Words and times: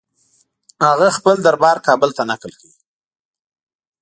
هغه 0.87 1.07
خپل 1.17 1.35
دربار 1.45 1.77
کابل 1.87 2.09
ته 2.17 2.23
نقل 2.31 2.51
کړ. 2.59 2.71